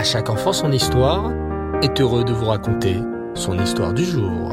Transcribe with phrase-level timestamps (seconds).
[0.00, 1.30] À chaque enfant son histoire
[1.82, 2.96] est heureux de vous raconter
[3.34, 4.50] son histoire du jour.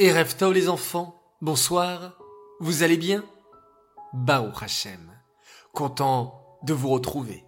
[0.00, 2.18] Et Tov les enfants, bonsoir,
[2.58, 3.24] vous allez bien?
[4.12, 5.12] Baou Hachem,
[5.72, 7.44] content de vous retrouver.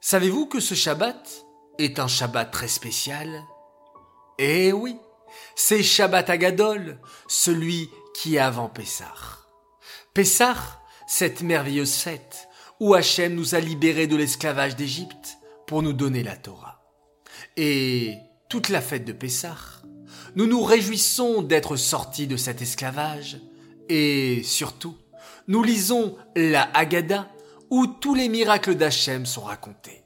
[0.00, 1.46] Savez-vous que ce Shabbat
[1.78, 3.44] est un Shabbat très spécial?
[4.38, 4.98] Eh oui,
[5.54, 9.14] c'est Shabbat Agadol, celui qui est avant Pessah.
[10.12, 10.56] Pessah,
[11.06, 12.48] cette merveilleuse fête
[12.80, 16.82] où Hachem nous a libérés de l'esclavage d'Égypte pour nous donner la Torah.
[17.56, 18.14] Et
[18.48, 19.56] toute la fête de Pessah,
[20.34, 23.40] nous nous réjouissons d'être sortis de cet esclavage
[23.88, 24.96] et surtout,
[25.48, 27.28] nous lisons la Haggadah
[27.70, 30.04] où tous les miracles d'Hachem sont racontés.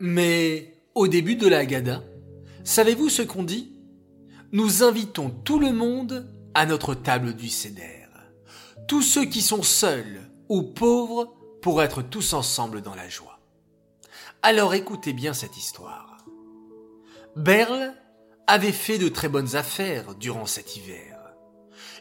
[0.00, 2.02] Mais au début de la Haggadah,
[2.64, 3.72] savez-vous ce qu'on dit?
[4.52, 8.03] Nous invitons tout le monde à notre table du Seder
[8.86, 13.40] tous ceux qui sont seuls ou pauvres pour être tous ensemble dans la joie.
[14.42, 16.18] Alors écoutez bien cette histoire.
[17.36, 17.94] Berle
[18.46, 21.18] avait fait de très bonnes affaires durant cet hiver.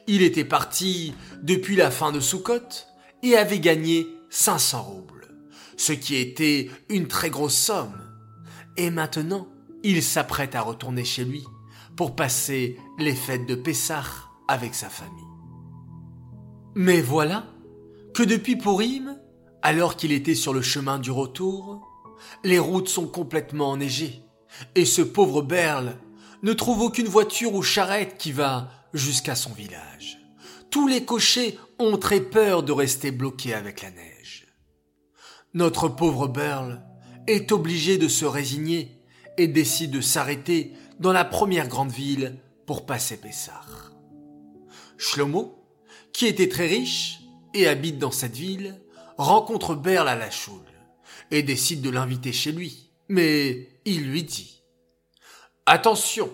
[0.08, 2.60] Il était parti depuis la fin de Soukot
[3.24, 5.34] et avait gagné 500 roubles,
[5.78, 7.98] ce qui était une très grosse somme.
[8.76, 9.48] Et maintenant,
[9.84, 11.46] il s'apprête à retourner chez lui
[11.96, 14.04] pour passer les fêtes de Pessah
[14.48, 15.33] avec sa famille.
[16.76, 17.46] Mais voilà
[18.14, 19.18] que depuis Purim,
[19.62, 21.88] alors qu'il était sur le chemin du retour,
[22.44, 24.24] les routes sont complètement enneigées,
[24.76, 25.98] et ce pauvre Berle
[26.42, 30.20] ne trouve aucune voiture ou charrette qui va jusqu'à son village.
[30.70, 34.48] Tous les cochers ont très peur de rester bloqués avec la neige.
[35.54, 36.84] Notre pauvre Berle
[37.28, 39.00] est obligé de se résigner
[39.38, 43.62] et décide de s'arrêter dans la première grande ville pour passer Pessah.
[44.98, 45.63] Shlomo,
[46.14, 47.20] qui était très riche
[47.54, 48.80] et habite dans cette ville,
[49.18, 50.62] rencontre Berle à la choule
[51.32, 52.92] et décide de l'inviter chez lui.
[53.10, 54.62] Mais il lui dit
[55.66, 56.32] Attention,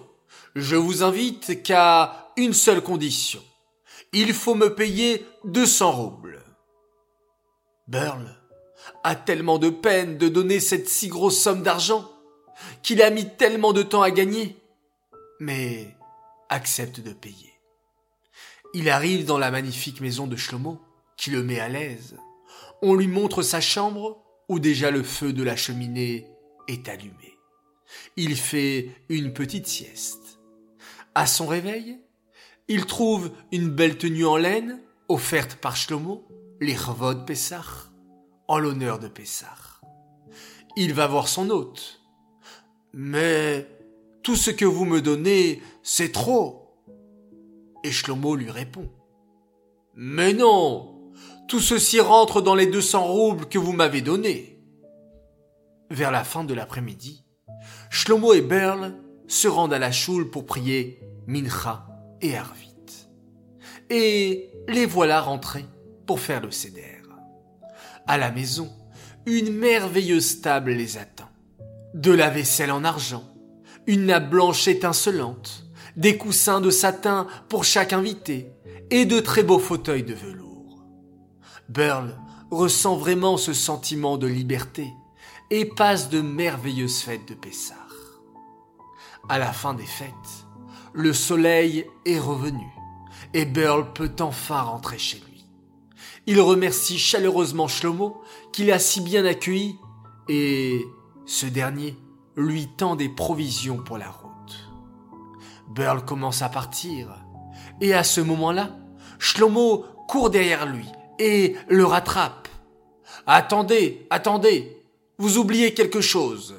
[0.55, 3.41] je vous invite qu'à une seule condition.
[4.11, 6.43] Il faut me payer 200 roubles.
[7.87, 8.35] Burl
[9.03, 12.09] a tellement de peine de donner cette si grosse somme d'argent
[12.83, 14.57] qu'il a mis tellement de temps à gagner,
[15.39, 15.95] mais
[16.49, 17.58] accepte de payer.
[18.73, 20.79] Il arrive dans la magnifique maison de Shlomo,
[21.17, 22.17] qui le met à l'aise.
[22.81, 26.27] On lui montre sa chambre, où déjà le feu de la cheminée
[26.67, 27.37] est allumé.
[28.15, 30.39] Il fait une petite sieste.
[31.15, 31.99] À son réveil,
[32.67, 36.27] il trouve une belle tenue en laine, offerte par Shlomo,
[36.61, 37.89] les Chvod Pessah,
[38.47, 39.55] en l'honneur de Pessah.
[40.75, 42.01] Il va voir son hôte.
[42.93, 43.67] Mais
[44.21, 46.58] tout ce que vous me donnez, c'est trop.
[47.83, 48.89] Et Shlomo lui répond.
[49.95, 51.11] Mais non,
[51.47, 54.61] tout ceci rentre dans les 200 roubles que vous m'avez donnés.
[55.89, 57.25] Vers la fin de l'après-midi,
[57.89, 58.95] Shlomo et Berl
[59.27, 61.87] se rendent à la choule pour prier Mincha
[62.21, 62.67] et Arvit.
[63.89, 65.65] Et les voilà rentrés
[66.05, 66.89] pour faire le céder.
[68.09, 68.71] À la maison,
[69.27, 71.29] une merveilleuse table les attend.
[71.93, 73.23] De la vaisselle en argent,
[73.85, 75.68] une nappe blanche étincelante,
[75.99, 78.53] des coussins de satin pour chaque invité
[78.89, 80.81] et de très beaux fauteuils de velours.
[81.67, 82.17] Burl
[82.49, 84.93] ressent vraiment ce sentiment de liberté
[85.51, 87.75] et passe de merveilleuses fêtes de Pessah.
[89.27, 90.47] À la fin des fêtes,
[90.93, 92.65] le soleil est revenu
[93.33, 95.45] et Burl peut enfin rentrer chez lui.
[96.27, 98.21] Il remercie chaleureusement Shlomo
[98.53, 99.75] qui l'a si bien accueilli
[100.29, 100.85] et
[101.25, 101.97] ce dernier
[102.37, 104.28] lui tend des provisions pour la route.
[105.69, 107.15] Burl commence à partir.
[107.81, 108.69] Et à ce moment-là,
[109.19, 110.85] Shlomo court derrière lui
[111.19, 112.47] et le rattrape.
[113.27, 114.83] Attendez, attendez,
[115.17, 116.55] vous oubliez quelque chose.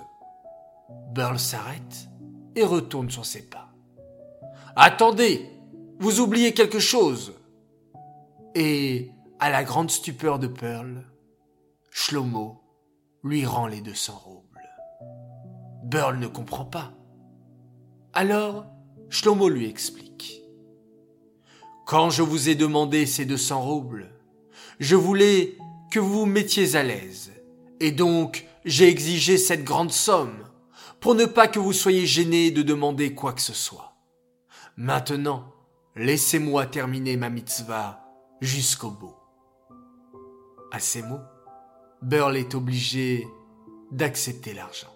[1.13, 2.09] Burl s'arrête
[2.55, 3.69] et retourne sur ses pas.
[4.77, 5.51] Attendez,
[5.99, 7.35] vous oubliez quelque chose.
[8.55, 11.03] Et, à la grande stupeur de Pearl,
[11.91, 12.61] Shlomo
[13.25, 14.69] lui rend les 200 roubles.
[15.85, 16.93] Burl ne comprend pas.
[18.13, 18.67] Alors,
[19.11, 20.41] Shlomo lui explique.
[21.85, 24.13] Quand je vous ai demandé ces 200 roubles,
[24.79, 25.59] je voulais
[25.91, 27.33] que vous vous mettiez à l'aise,
[27.81, 30.45] et donc j'ai exigé cette grande somme,
[31.01, 33.97] pour ne pas que vous soyez gêné de demander quoi que ce soit.
[34.77, 35.53] Maintenant,
[35.97, 38.05] laissez-moi terminer ma mitzvah
[38.41, 39.17] jusqu'au bout.
[40.71, 41.21] À ces mots,
[42.01, 43.27] Burl est obligé
[43.91, 44.95] d'accepter l'argent.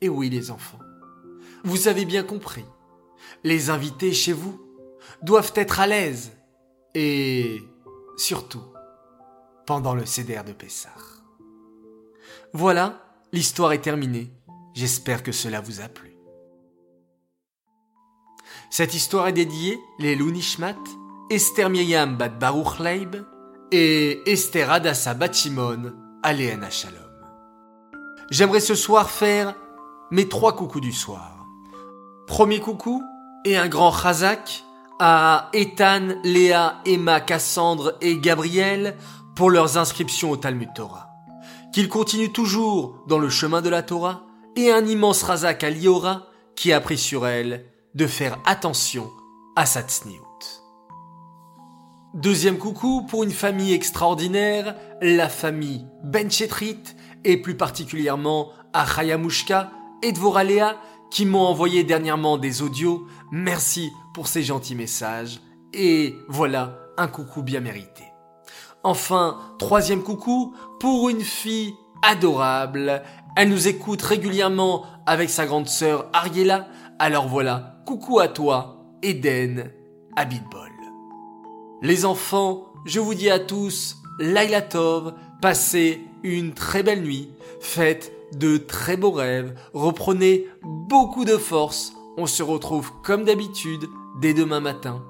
[0.00, 0.78] Et oui, les enfants,
[1.64, 2.64] vous avez bien compris.
[3.44, 4.60] Les invités chez vous
[5.22, 6.32] doivent être à l'aise
[6.94, 7.62] et
[8.16, 8.64] surtout
[9.66, 10.90] pendant le Seder de Pessah.
[12.52, 13.00] Voilà,
[13.32, 14.32] l'histoire est terminée.
[14.74, 16.16] J'espère que cela vous a plu.
[18.70, 20.76] Cette histoire est dédiée les Nishmat,
[21.28, 23.16] Esther Miriam Bat Baruch Leib
[23.72, 25.92] et Esther Adassa Batimon
[26.22, 27.00] Aléana Shalom.
[28.30, 29.56] J'aimerais ce soir faire
[30.10, 31.39] mes trois coucous du soir.
[32.30, 33.02] Premier coucou
[33.44, 34.62] et un grand chazak
[35.00, 38.96] à Ethan, Léa, Emma, Cassandre et Gabriel
[39.34, 41.08] pour leurs inscriptions au Talmud Torah.
[41.74, 44.22] Qu'ils continuent toujours dans le chemin de la Torah
[44.54, 47.64] et un immense razak à Liora qui a pris sur elle
[47.96, 49.10] de faire attention
[49.56, 50.24] à sa tsniout.
[52.14, 56.78] Deuxième coucou pour une famille extraordinaire, la famille Benchetrit
[57.24, 59.72] et plus particulièrement à Chayamushka
[60.02, 60.76] et Dvoralea
[61.10, 63.06] qui m'ont envoyé dernièrement des audios.
[63.30, 65.40] Merci pour ces gentils messages.
[65.72, 68.04] Et voilà un coucou bien mérité.
[68.82, 73.02] Enfin, troisième coucou pour une fille adorable.
[73.36, 76.68] Elle nous écoute régulièrement avec sa grande sœur Ariela.
[76.98, 79.70] Alors voilà, coucou à toi, Eden
[80.16, 80.70] Abitbol.
[81.82, 87.30] Les enfants, je vous dis à tous, Laila Tov, passez une très belle nuit,
[87.60, 91.92] faites de très beaux rêves, reprenez beaucoup de force.
[92.16, 93.86] On se retrouve comme d'habitude
[94.20, 95.02] dès demain matin.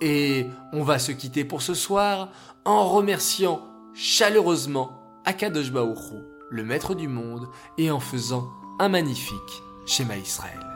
[0.00, 2.30] Et on va se quitter pour ce soir
[2.64, 3.60] en remerciant
[3.94, 4.92] chaleureusement
[5.24, 6.12] Akadosh Baruch
[6.50, 10.67] le maître du monde, et en faisant un magnifique schéma Israël.